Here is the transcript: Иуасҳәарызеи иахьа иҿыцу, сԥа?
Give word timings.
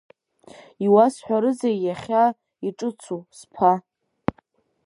Иуасҳәарызеи 0.85 1.77
иахьа 1.85 2.23
иҿыцу, 2.67 3.21
сԥа? 3.37 3.73